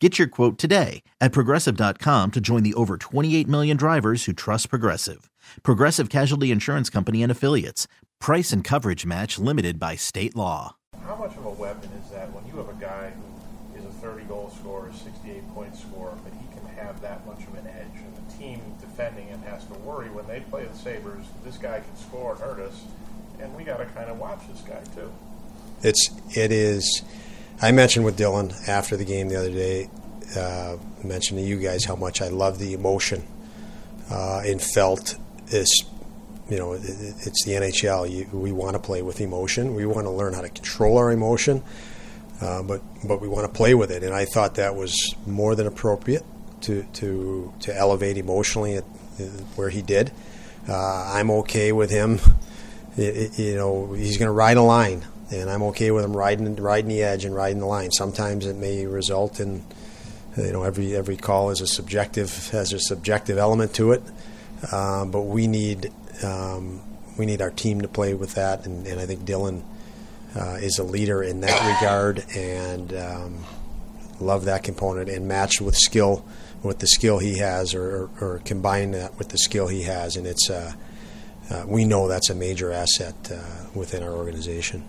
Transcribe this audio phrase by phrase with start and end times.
[0.00, 4.70] Get your quote today at progressive.com to join the over 28 million drivers who trust
[4.70, 5.28] Progressive.
[5.64, 7.88] Progressive Casualty Insurance Company and Affiliates.
[8.20, 10.76] Price and coverage match limited by state law.
[11.04, 13.90] How much of a weapon is that when you have a guy who is a
[13.98, 17.98] 30 goal scorer, 68 point scorer, but he can have that much of an edge,
[17.98, 21.80] and the team defending him has to worry when they play the Sabres, this guy
[21.80, 22.84] can score and hurt us,
[23.40, 25.10] and we got to kind of watch this guy too.
[25.82, 27.02] It's it is.
[27.60, 29.90] I mentioned with Dylan after the game the other day.
[30.36, 33.26] Uh, mentioned to you guys how much I love the emotion
[34.10, 35.70] uh, and felt this.
[36.48, 38.10] You know, it, it's the NHL.
[38.10, 39.74] You, we want to play with emotion.
[39.74, 41.62] We want to learn how to control our emotion,
[42.40, 44.02] uh, but but we want to play with it.
[44.02, 46.24] And I thought that was more than appropriate
[46.62, 48.84] to to to elevate emotionally at,
[49.56, 50.12] where he did.
[50.68, 52.20] Uh, I'm okay with him.
[52.96, 56.16] It, it, you know, he's going to ride a line, and I'm okay with him
[56.16, 57.90] riding riding the edge and riding the line.
[57.90, 59.64] Sometimes it may result in,
[60.36, 64.02] you know, every every call is a subjective has a subjective element to it,
[64.72, 66.80] uh, but we need um,
[67.18, 69.62] we need our team to play with that, and, and I think Dylan
[70.36, 73.44] uh, is a leader in that regard, and um,
[74.20, 76.24] love that component and match with skill
[76.62, 80.16] with the skill he has, or, or, or combine that with the skill he has,
[80.16, 80.48] and it's.
[80.48, 80.72] Uh,
[81.50, 83.38] uh, we know that's a major asset uh,
[83.74, 84.84] within our organization.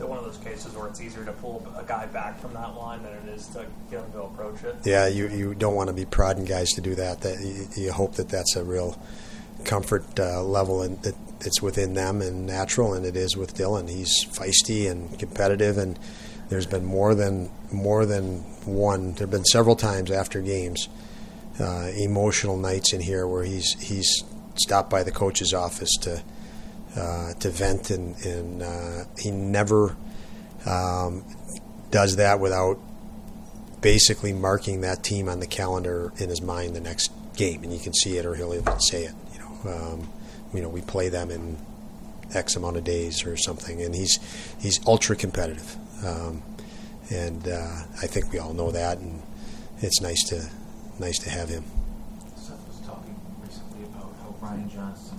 [0.00, 2.74] It one of those cases where it's easier to pull a guy back from that
[2.76, 4.76] line than it is to get him to approach it?
[4.84, 7.20] Yeah, you, you don't want to be prodding guys to do that.
[7.20, 9.00] That you, you hope that that's a real
[9.64, 13.88] comfort uh, level and that it's within them and natural, and it is with Dylan.
[13.88, 15.98] He's feisty and competitive, and
[16.48, 19.12] there's been more than more than one.
[19.12, 20.88] There've been several times after games,
[21.58, 24.24] uh, emotional nights in here where he's he's
[24.56, 26.22] stopped by the coach's office to
[26.96, 29.96] uh, to vent, and, and uh, he never
[30.66, 31.24] um,
[31.90, 32.78] does that without
[33.80, 37.78] basically marking that team on the calendar in his mind the next game, and you
[37.78, 39.14] can see it, or he'll even say it.
[39.32, 40.08] You know, um,
[40.52, 41.58] you know, we play them in
[42.34, 44.18] X amount of days or something, and he's
[44.60, 46.42] he's ultra competitive, um,
[47.10, 49.22] and uh, I think we all know that, and
[49.80, 50.48] it's nice to
[50.98, 51.64] nice to have him.
[52.36, 55.18] Seth was talking recently about how Brian Johnson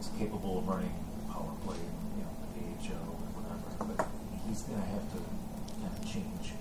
[0.00, 0.96] is capable of running
[1.28, 1.76] power play,
[2.16, 4.08] you know, AHL or whatever, but
[4.48, 5.20] he's going to have to
[5.84, 6.56] kind of change,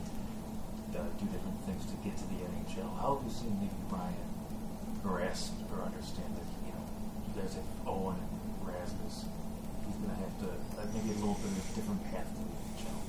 [0.92, 2.92] uh, do different things to get to the NHL.
[3.00, 4.30] How have you seen maybe Ryan
[5.02, 6.84] grasp or understand that, you know,
[7.32, 9.26] you guys have Owen and Rasmus.
[9.88, 12.44] He's going to have to uh, maybe a little bit of a different path to
[12.44, 12.52] the
[12.84, 13.00] NHL.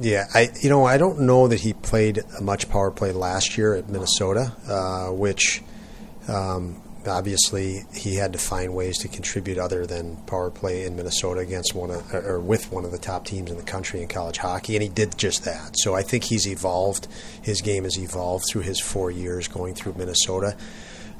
[0.00, 3.74] Yeah, I you know I don't know that he played much power play last year
[3.74, 5.62] at Minnesota, uh, which
[6.28, 11.40] um, obviously he had to find ways to contribute other than power play in Minnesota
[11.40, 14.38] against one of, or with one of the top teams in the country in college
[14.38, 15.78] hockey, and he did just that.
[15.78, 17.08] So I think he's evolved.
[17.42, 20.56] His game has evolved through his four years going through Minnesota,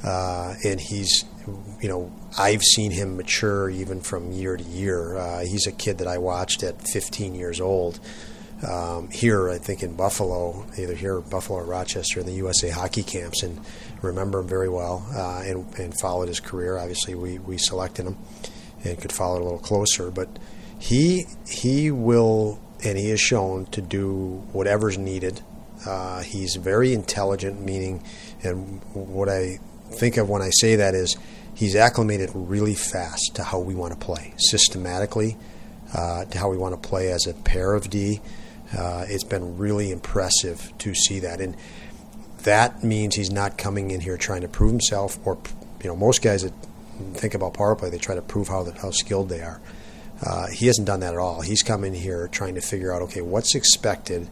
[0.04, 1.24] uh, and he's,
[1.80, 5.16] you know, I've seen him mature even from year to year.
[5.16, 8.00] Uh, he's a kid that I watched at 15 years old.
[8.68, 13.02] Um, here, I think in Buffalo, either here, Buffalo or Rochester, in the USA hockey
[13.02, 13.60] camps, and
[14.02, 16.78] remember him very well uh, and, and, followed his career.
[16.78, 18.16] Obviously, we, we selected him
[18.84, 20.10] and could follow it a little closer.
[20.10, 20.28] But
[20.78, 25.40] he he will and he has shown to do whatever's needed.
[25.86, 28.02] Uh, he's very intelligent, meaning,
[28.42, 29.58] and what I
[29.90, 31.16] think of when I say that is
[31.54, 35.36] he's acclimated really fast to how we want to play systematically,
[35.94, 38.20] uh, to how we want to play as a pair of D.
[38.76, 41.40] Uh, it's been really impressive to see that.
[41.40, 41.56] And
[42.44, 45.38] that means he's not coming in here trying to prove himself, or
[45.82, 46.52] you know, most guys that
[47.14, 49.60] think about power play, they try to prove how how skilled they are.
[50.24, 51.40] Uh, he hasn't done that at all.
[51.40, 54.28] He's come in here trying to figure out, okay, what's expected,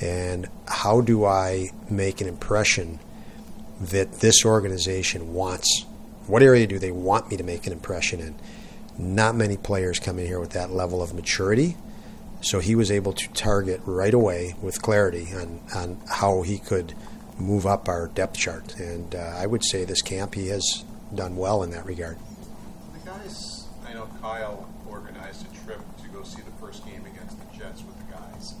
[0.00, 3.00] and how do I make an impression
[3.80, 5.84] that this organization wants?
[6.26, 8.34] What area do they want me to make an impression in?
[8.98, 11.76] not many players come in here with that level of maturity.
[12.44, 16.92] So he was able to target right away with clarity on, on how he could
[17.38, 18.78] move up our depth chart.
[18.78, 22.18] And uh, I would say this camp he has done well in that regard.
[22.92, 27.38] The guys, I know Kyle organized a trip to go see the first game against
[27.40, 28.52] the Jets with the guys.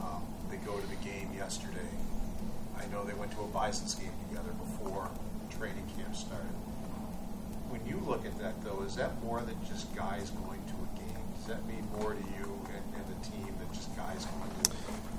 [0.00, 1.90] Um, they go to the game yesterday.
[2.78, 5.10] I know they went to a Bisons game together before
[5.58, 6.46] training camp started.
[7.70, 10.98] When you look at that, though, is that more than just guys going to a
[11.00, 11.24] game?
[11.38, 12.55] Does that mean more to you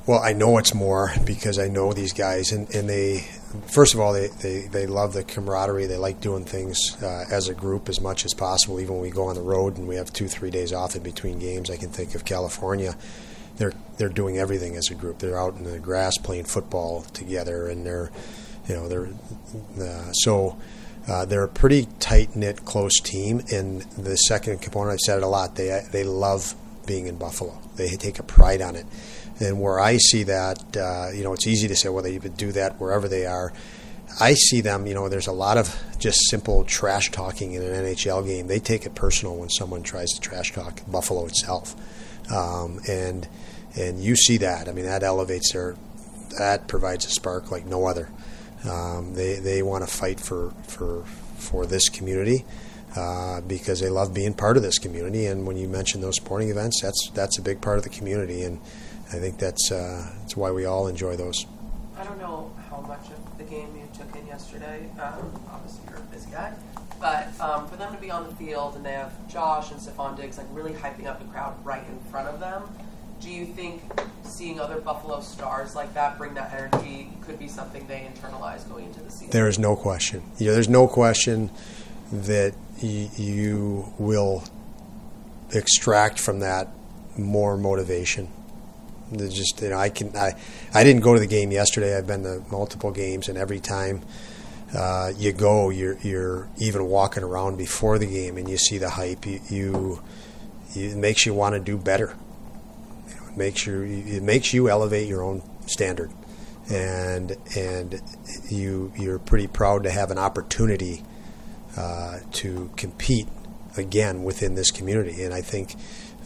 [0.07, 3.25] Well, I know it's more because I know these guys, and, and they,
[3.67, 5.85] first of all, they, they, they love the camaraderie.
[5.85, 8.79] They like doing things uh, as a group as much as possible.
[8.79, 11.03] Even when we go on the road and we have two, three days off in
[11.03, 12.95] between games, I can think of California.
[13.57, 15.19] They're they're doing everything as a group.
[15.19, 18.09] They're out in the grass playing football together, and they're,
[18.69, 19.09] you know, they're
[19.77, 20.57] uh, so.
[21.09, 23.41] Uh, they're a pretty tight knit, close team.
[23.49, 25.55] And the second component, I've said it a lot.
[25.55, 26.53] They they love
[26.87, 27.59] being in Buffalo.
[27.75, 28.85] They take a pride on it.
[29.39, 32.51] And where I see that, uh, you know, it's easy to say, well, they do
[32.53, 33.53] that wherever they are.
[34.19, 37.85] I see them, you know, there's a lot of just simple trash talking in an
[37.85, 38.47] NHL game.
[38.47, 41.75] They take it personal when someone tries to trash talk Buffalo itself.
[42.31, 43.27] Um, and
[43.75, 44.67] and you see that.
[44.67, 45.75] I mean, that elevates their,
[46.39, 48.09] that provides a spark like no other.
[48.67, 51.03] Um, they they want to fight for for
[51.35, 52.43] for this community
[52.97, 55.27] uh, because they love being part of this community.
[55.27, 58.43] And when you mention those sporting events, that's that's a big part of the community,
[58.43, 58.59] and
[59.13, 61.45] I think that's uh, that's why we all enjoy those.
[61.97, 64.89] I don't know how much of the game you took in yesterday.
[64.99, 66.53] Um, obviously, you're a busy guy.
[66.99, 70.17] But um, for them to be on the field and they have Josh and Stefon
[70.17, 72.63] Diggs like really hyping up the crowd right in front of them,
[73.21, 73.83] do you think
[74.23, 78.85] seeing other Buffalo stars like that bring that energy could be something they internalize going
[78.85, 79.29] into the season?
[79.29, 80.23] There is no question.
[80.39, 81.51] Yeah, there's no question
[82.11, 84.43] that y- you will
[85.51, 86.69] extract from that
[87.17, 88.29] more motivation.
[89.15, 90.33] Just you know I can I
[90.73, 91.97] I didn't go to the game yesterday.
[91.97, 94.01] I've been to multiple games, and every time
[94.75, 98.89] uh, you go, you're you're even walking around before the game, and you see the
[98.89, 99.25] hype.
[99.25, 100.03] You, you,
[100.73, 102.15] you it makes you want to do better.
[103.07, 106.11] You know, it makes you it makes you elevate your own standard,
[106.69, 108.01] and and
[108.49, 111.03] you you're pretty proud to have an opportunity
[111.77, 113.27] uh, to compete
[113.77, 115.23] again within this community.
[115.23, 115.75] And I think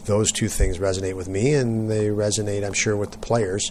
[0.06, 3.70] those two things resonate with me, and they resonate, I'm sure, with the players.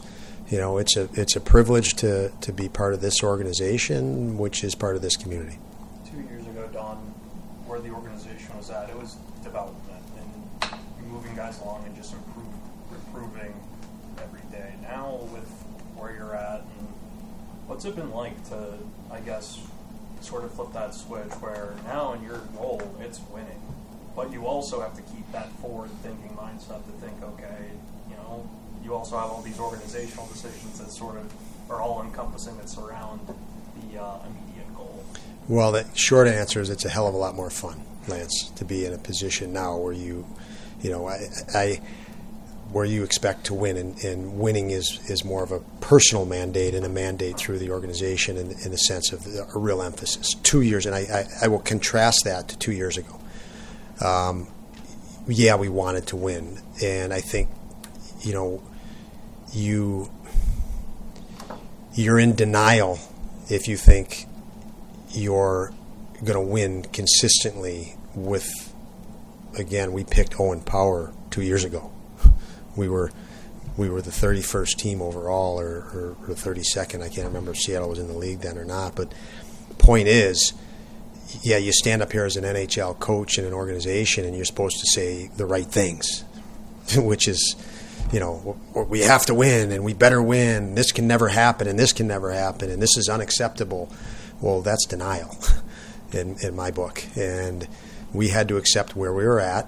[0.50, 4.64] You know, it's a it's a privilege to to be part of this organization, which
[4.64, 5.58] is part of this community.
[6.10, 6.98] Two years ago, Don,
[7.68, 10.04] where the organization was at, it was development
[10.62, 12.46] and moving guys along and just improve,
[12.92, 13.54] improving
[14.22, 14.74] every day.
[14.82, 15.50] Now, with
[15.96, 16.88] where you're at, and
[17.68, 18.78] what's it been like to,
[19.10, 19.60] I guess,
[20.32, 23.62] sort of flip that switch where now in your role it's winning,
[24.16, 27.68] but you also have to keep that forward-thinking mindset to think, okay,
[28.10, 28.50] you know,
[28.82, 31.32] you also have all these organizational decisions that sort of
[31.70, 35.04] are all encompassing that surround the uh, immediate goal.
[35.50, 38.64] Well, the short answer is it's a hell of a lot more fun, Lance, to
[38.64, 40.26] be in a position now where you,
[40.82, 41.82] you know, I, I
[42.72, 46.74] where you expect to win, and, and winning is, is more of a personal mandate
[46.74, 49.26] and a mandate through the organization in, in the sense of
[49.56, 50.34] a real emphasis.
[50.42, 53.20] Two years, and I, I, I will contrast that to two years ago.
[54.00, 54.48] Um,
[55.28, 57.50] yeah, we wanted to win, and I think,
[58.22, 58.64] you know,
[59.54, 60.10] you
[61.94, 63.00] you're in denial
[63.50, 64.26] if you think
[65.10, 65.74] you're
[66.24, 68.74] going to win consistently with
[69.58, 71.92] again we picked Owen Power 2 years ago
[72.76, 73.12] we were
[73.78, 77.90] we were the 31st team overall or, or, or 32nd I can't remember if Seattle
[77.90, 79.14] was in the league then or not but
[79.78, 80.54] point is
[81.42, 84.80] yeah you stand up here as an NHL coach in an organization and you're supposed
[84.80, 86.24] to say the right things
[86.98, 87.56] which is
[88.12, 88.58] you know,
[88.90, 90.76] we have to win and we better win.
[90.76, 93.92] This can never happen and this can never happen and this is unacceptable.
[94.42, 95.36] Well, that's denial
[96.12, 97.04] in, in my book.
[97.16, 97.68] And
[98.14, 99.68] we had to accept where we were at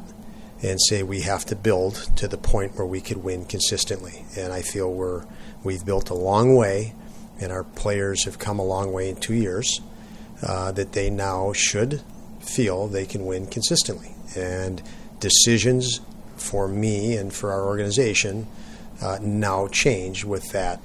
[0.63, 4.25] and say we have to build to the point where we could win consistently.
[4.35, 5.25] And I feel we're
[5.63, 6.95] we've built a long way,
[7.39, 9.81] and our players have come a long way in two years.
[10.45, 12.01] Uh, that they now should
[12.41, 14.13] feel they can win consistently.
[14.35, 14.81] And
[15.21, 16.01] decisions
[16.35, 18.47] for me and for our organization
[19.01, 20.81] uh, now change with that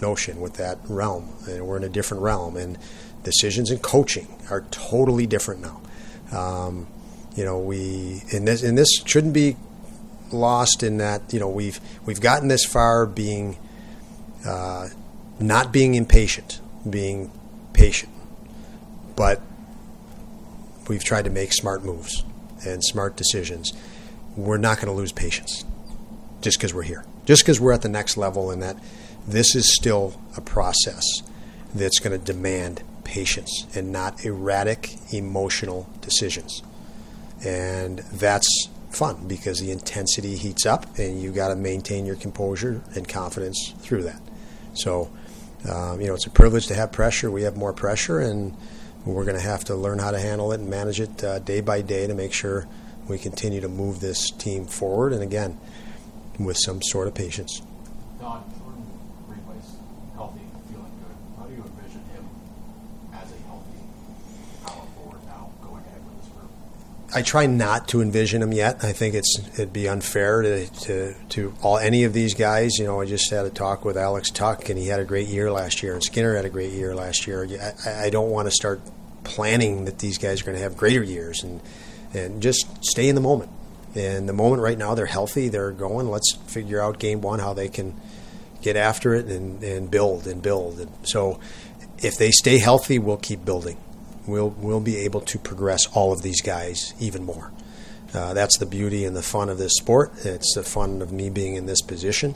[0.00, 1.30] notion, with that realm.
[1.48, 2.56] And we're in a different realm.
[2.56, 2.78] And
[3.24, 5.80] decisions in coaching are totally different now.
[6.30, 6.86] Um,
[7.36, 9.56] you know, we and this and this shouldn't be
[10.30, 13.56] lost in that you know we've we've gotten this far being
[14.46, 14.88] uh,
[15.40, 17.30] not being impatient, being
[17.72, 18.12] patient,
[19.16, 19.40] but
[20.88, 22.24] we've tried to make smart moves
[22.66, 23.72] and smart decisions,
[24.36, 25.64] we're not going to lose patience
[26.40, 28.76] just because we're here, just because we're at the next level, and that
[29.26, 31.04] this is still a process
[31.74, 36.62] that's going to demand patience and not erratic emotional decisions.
[37.44, 42.82] And that's fun because the intensity heats up and you got to maintain your composure
[42.94, 44.20] and confidence through that.
[44.74, 45.10] So,
[45.70, 47.30] um, you know, it's a privilege to have pressure.
[47.30, 48.56] We have more pressure and
[49.04, 51.60] we're going to have to learn how to handle it and manage it uh, day
[51.60, 52.66] by day to make sure
[53.08, 55.12] we continue to move this team forward.
[55.12, 55.58] And again,
[56.38, 57.62] with some sort of patience.
[58.20, 58.86] Don, Jordan
[59.26, 59.76] Greenway's
[60.14, 60.40] healthy,
[60.70, 61.16] feeling good.
[61.38, 62.28] How do you envision him
[63.12, 63.80] as a healthy
[64.64, 66.50] power forward now going ahead with this group?
[67.18, 68.84] I try not to envision him yet.
[68.84, 72.78] I think it's it'd be unfair to, to to all any of these guys.
[72.78, 75.26] You know, I just had a talk with Alex Tuch, and he had a great
[75.26, 77.44] year last year, and Skinner had a great year last year.
[77.84, 78.80] I, I don't want to start
[79.24, 81.60] planning that these guys are going to have greater years, and
[82.14, 83.50] and just stay in the moment.
[83.96, 86.08] And the moment right now, they're healthy, they're going.
[86.08, 88.00] Let's figure out game one how they can
[88.62, 90.78] get after it and, and build and build.
[90.78, 91.40] And so,
[91.98, 93.76] if they stay healthy, we'll keep building.
[94.28, 97.50] We'll we'll be able to progress all of these guys even more.
[98.14, 100.12] Uh, that's the beauty and the fun of this sport.
[100.24, 102.34] It's the fun of me being in this position.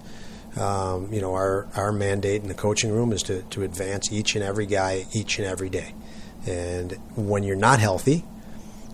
[0.59, 4.35] Um, you know, our, our mandate in the coaching room is to, to advance each
[4.35, 5.95] and every guy each and every day.
[6.47, 8.25] And when you're not healthy,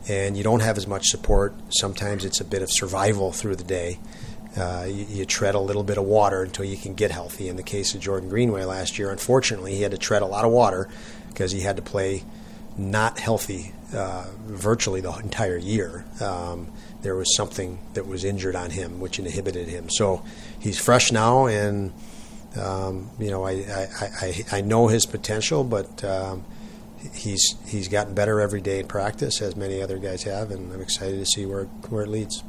[0.08, 1.54] and you don't have as much support.
[1.68, 3.98] Sometimes it's a bit of survival through the day.
[4.56, 7.48] Uh, you, you, tread a little bit of water until you can get healthy.
[7.48, 10.44] In the case of Jordan Greenway last year, unfortunately, he had to tread a lot
[10.44, 10.88] of water
[11.28, 12.24] because he had to play
[12.78, 16.04] not healthy uh, virtually the entire year.
[16.20, 16.68] Um,
[17.02, 19.88] there was something that was injured on him, which inhibited him.
[19.90, 20.24] So
[20.58, 21.92] he's fresh now, and
[22.60, 26.44] um, you know I, I, I, I, know his potential, but um,
[27.14, 30.80] he's he's gotten better every day in practice, as many other guys have, and I'm
[30.80, 32.42] excited to see where where it leads.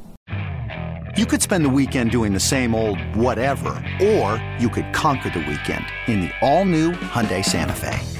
[1.16, 3.70] You could spend the weekend doing the same old whatever,
[4.00, 8.19] or you could conquer the weekend in the all-new Hyundai Santa Fe.